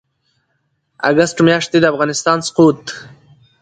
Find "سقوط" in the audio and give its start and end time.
2.47-2.81